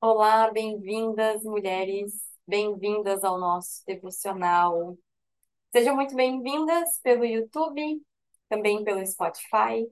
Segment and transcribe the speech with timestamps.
[0.00, 2.12] Olá, bem-vindas, mulheres,
[2.46, 4.96] bem-vindas ao nosso devocional.
[5.72, 8.00] Sejam muito bem-vindas pelo YouTube,
[8.48, 9.90] também pelo Spotify.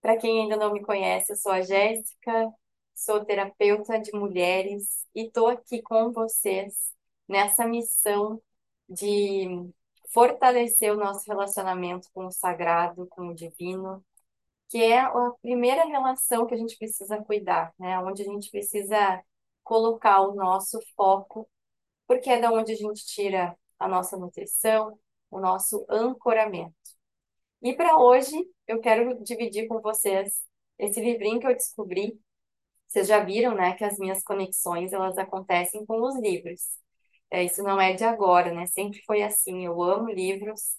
[0.00, 2.52] Para quem ainda não me conhece, eu sou a Jéssica,
[2.94, 6.92] sou terapeuta de mulheres e estou aqui com vocês
[7.28, 8.42] nessa missão
[8.88, 9.46] de
[10.12, 14.02] fortalecer o nosso relacionamento com o sagrado, com o divino,
[14.72, 17.98] que é a primeira relação que a gente precisa cuidar, né?
[18.00, 19.22] Onde a gente precisa
[19.62, 21.46] colocar o nosso foco,
[22.06, 24.98] porque é da onde a gente tira a nossa nutrição,
[25.30, 26.74] o nosso ancoramento.
[27.62, 28.34] E para hoje,
[28.66, 30.42] eu quero dividir com vocês
[30.78, 32.18] esse livrinho que eu descobri.
[32.88, 36.62] Vocês já viram, né, que as minhas conexões, elas acontecem com os livros.
[37.30, 38.66] É, isso não é de agora, né?
[38.66, 39.66] Sempre foi assim.
[39.66, 40.76] Eu amo livros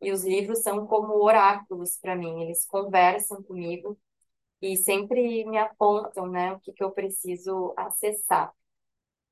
[0.00, 3.98] e os livros são como oráculos para mim, eles conversam comigo
[4.62, 8.52] e sempre me apontam, né, o que que eu preciso acessar.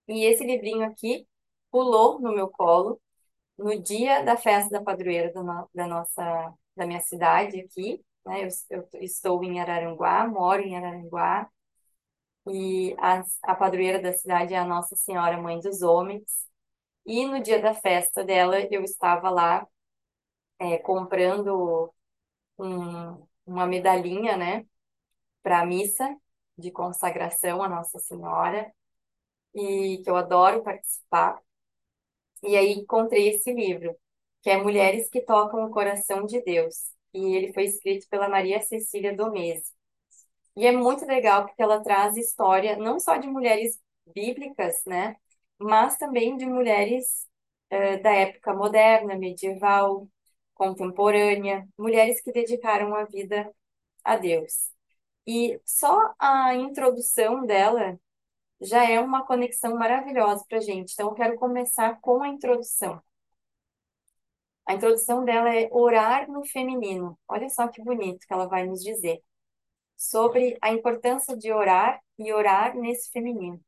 [0.09, 1.27] E esse livrinho aqui
[1.71, 3.01] pulou no meu colo
[3.59, 8.45] no dia da festa da padroeira da, no, da nossa, da minha cidade aqui, né?
[8.45, 11.49] Eu, eu estou em Araranguá, moro em Araranguá,
[12.51, 16.25] e a, a padroeira da cidade é a Nossa Senhora Mãe dos Homens.
[17.07, 19.67] E no dia da festa dela, eu estava lá
[20.59, 21.93] é, comprando
[22.59, 24.67] um, uma medalhinha, né,
[25.43, 26.17] para a missa
[26.59, 28.73] de consagração à Nossa Senhora,
[29.55, 31.41] e que eu adoro participar.
[32.43, 33.97] E aí encontrei esse livro,
[34.43, 38.61] que é Mulheres que Tocam o Coração de Deus, e ele foi escrito pela Maria
[38.61, 39.73] Cecília Domese.
[40.57, 43.81] E é muito legal porque ela traz história não só de mulheres
[44.15, 45.17] bíblicas, né,
[45.59, 47.27] mas também de mulheres
[47.73, 50.09] uh, da época moderna, medieval,
[50.59, 53.55] contemporânea, mulheres que dedicaram a vida
[54.05, 54.71] a Deus.
[55.27, 57.99] E só a introdução dela
[58.61, 60.93] já é uma conexão maravilhosa para a gente.
[60.95, 63.03] Então, eu quero começar com a introdução.
[64.67, 67.19] A introdução dela é orar no feminino.
[67.29, 69.23] Olha só que bonito que ela vai nos dizer
[69.97, 73.61] sobre a importância de orar e orar nesse feminino.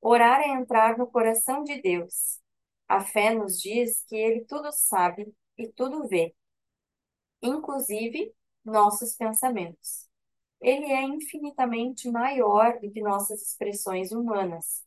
[0.00, 2.40] Orar é entrar no coração de Deus,
[2.88, 6.34] a fé nos diz que ele tudo sabe e tudo vê,
[7.42, 8.34] inclusive
[8.64, 10.08] nossos pensamentos.
[10.60, 14.84] Ele é infinitamente maior do que nossas expressões humanas,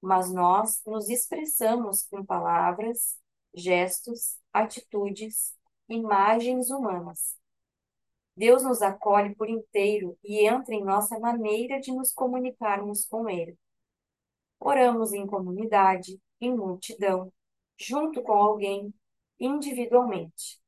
[0.00, 3.18] mas nós nos expressamos com palavras,
[3.54, 5.54] gestos, atitudes,
[5.88, 7.36] imagens humanas.
[8.36, 13.58] Deus nos acolhe por inteiro e entra em nossa maneira de nos comunicarmos com Ele.
[14.60, 17.32] Oramos em comunidade, em multidão,
[17.78, 18.92] junto com alguém,
[19.38, 20.60] individualmente.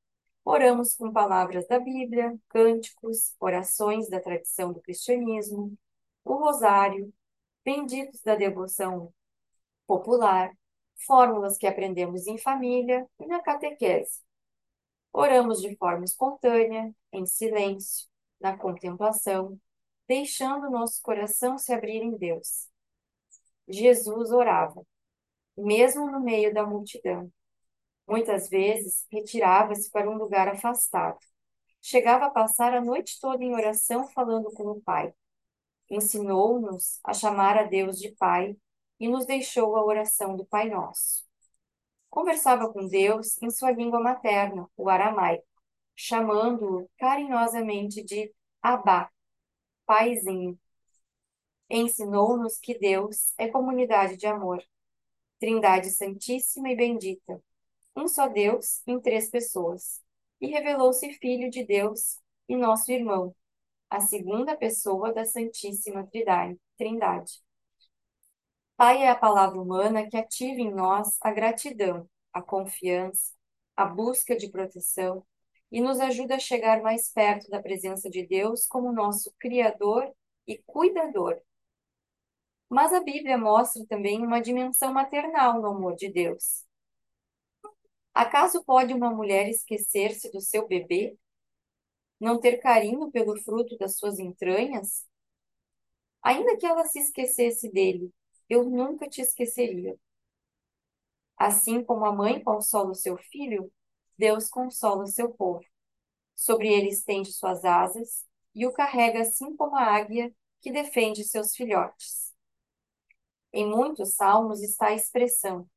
[0.45, 5.77] Oramos com palavras da Bíblia, cânticos, orações da tradição do cristianismo,
[6.25, 7.13] o rosário,
[7.65, 9.13] benditos da devoção
[9.87, 10.53] popular,
[11.07, 14.21] fórmulas que aprendemos em família e na catequese.
[15.13, 18.09] Oramos de forma espontânea, em silêncio,
[18.41, 19.59] na contemplação,
[20.07, 22.69] deixando nosso coração se abrir em Deus.
[23.69, 24.85] Jesus orava
[25.57, 27.31] mesmo no meio da multidão.
[28.07, 31.19] Muitas vezes retirava-se para um lugar afastado.
[31.81, 35.15] Chegava a passar a noite toda em oração falando com o Pai.
[35.89, 38.57] Ensinou-nos a chamar a Deus de Pai
[38.99, 41.25] e nos deixou a oração do Pai Nosso.
[42.11, 45.47] Conversava com Deus em sua língua materna, o aramaico,
[45.95, 49.11] chamando-o carinhosamente de Abá,
[49.87, 50.59] Paizinho.
[51.71, 54.63] Ensinou-nos que Deus é comunidade de amor
[55.41, 57.43] Trindade Santíssima e Bendita,
[57.97, 60.03] um só Deus em três pessoas,
[60.39, 63.35] e revelou-se Filho de Deus e nosso irmão,
[63.89, 66.07] a segunda pessoa da Santíssima
[66.77, 67.43] Trindade.
[68.77, 73.33] Pai é a palavra humana que ativa em nós a gratidão, a confiança,
[73.75, 75.27] a busca de proteção
[75.73, 80.15] e nos ajuda a chegar mais perto da presença de Deus como nosso Criador
[80.47, 81.41] e Cuidador
[82.71, 86.65] mas a Bíblia mostra também uma dimensão maternal no amor de Deus.
[88.15, 91.17] Acaso pode uma mulher esquecer-se do seu bebê?
[92.21, 95.05] Não ter carinho pelo fruto das suas entranhas?
[96.23, 98.13] Ainda que ela se esquecesse dele,
[98.49, 99.99] eu nunca te esqueceria.
[101.37, 103.73] Assim como a mãe consola o seu filho,
[104.19, 105.65] Deus consola o seu povo.
[106.37, 111.55] Sobre ele estende suas asas e o carrega assim como a águia que defende seus
[111.55, 112.30] filhotes.
[113.53, 115.69] Em muitos salmos está a expressão: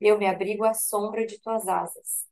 [0.00, 2.26] Eu me abrigo à sombra de tuas asas.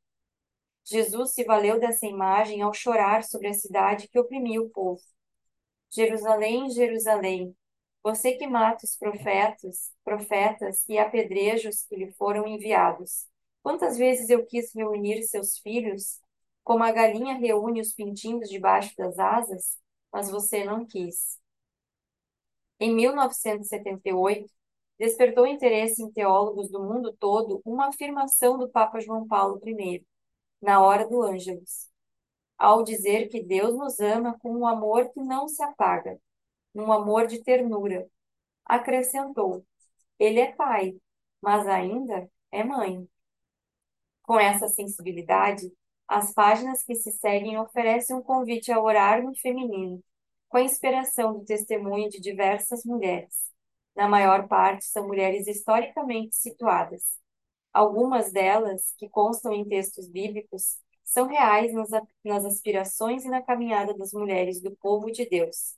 [0.85, 5.03] Jesus se valeu dessa imagem ao chorar sobre a cidade que oprimia o povo.
[5.91, 7.57] Jerusalém, Jerusalém,
[8.05, 13.27] Você que mata os profetas, profetas e apedrejos que lhe foram enviados.
[13.63, 16.21] Quantas vezes eu quis reunir seus filhos,
[16.65, 19.79] como a galinha reúne os pintinhos debaixo das asas,
[20.13, 21.39] mas você não quis.
[22.79, 24.53] Em 1978,
[25.03, 30.07] despertou interesse em teólogos do mundo todo uma afirmação do Papa João Paulo I,
[30.61, 31.89] na hora do Ângelus,
[32.57, 36.21] ao dizer que Deus nos ama com um amor que não se apaga,
[36.73, 38.09] um amor de ternura.
[38.65, 39.67] Acrescentou:
[40.21, 40.95] Ele é pai,
[41.41, 43.05] mas ainda é mãe.
[44.23, 45.69] Com essa sensibilidade,
[46.07, 50.01] as páginas que se seguem oferecem um convite a orar no feminino,
[50.49, 53.52] com a inspiração do testemunho de diversas mulheres.
[53.95, 57.19] Na maior parte, são mulheres historicamente situadas.
[57.73, 61.73] Algumas delas, que constam em textos bíblicos, são reais
[62.25, 65.77] nas, aspirações e na caminhada das mulheres do povo de Deus.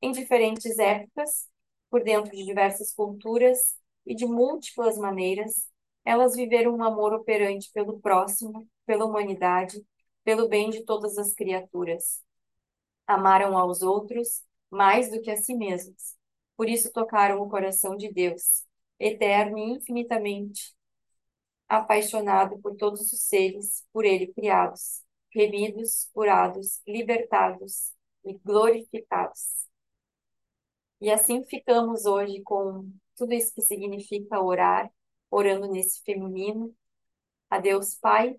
[0.00, 1.48] Em diferentes épocas,
[1.90, 3.76] por dentro de diversas culturas
[4.06, 5.68] e de múltiplas maneiras,
[6.04, 9.84] elas viveram um amor operante pelo próximo, pela humanidade,
[10.24, 12.22] pelo bem de todas as criaturas.
[13.06, 16.16] Amaram aos outros mais do que a si mesmos.
[16.56, 18.64] Por isso tocaram o coração de Deus,
[18.98, 20.74] eterno e infinitamente
[21.68, 25.02] apaixonado por todos os seres por ele criados,
[25.32, 27.92] remidos, curados, libertados
[28.24, 29.66] e glorificados.
[31.00, 34.90] E assim ficamos hoje com tudo isso que significa orar,
[35.30, 36.74] orando nesse feminino,
[37.50, 38.38] a Deus Pai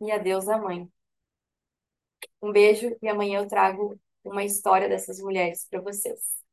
[0.00, 0.88] e a Deus a Mãe.
[2.40, 6.43] Um beijo e amanhã eu trago uma história dessas mulheres para vocês.